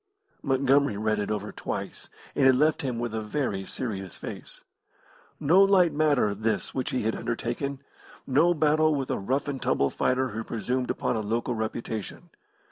Montgomery 0.41 0.97
read 0.97 1.19
it 1.19 1.29
over 1.29 1.51
twice, 1.51 2.09
and 2.33 2.47
it 2.47 2.55
left 2.55 2.81
him 2.81 2.97
with 2.97 3.13
a 3.13 3.21
very 3.21 3.63
serious 3.65 4.17
face. 4.17 4.63
No 5.39 5.61
light 5.61 5.93
matter 5.93 6.33
this 6.33 6.73
which 6.73 6.89
he 6.89 7.03
had 7.03 7.15
undertaken; 7.15 7.83
no 8.25 8.55
battle 8.55 8.95
with 8.95 9.11
a 9.11 9.19
rough 9.19 9.47
and 9.47 9.61
tumble 9.61 9.91
fighter 9.91 10.29
who 10.29 10.43
presumed 10.43 10.89
upon 10.89 11.17
a 11.17 11.21
local 11.21 11.53
reputation. 11.53 12.31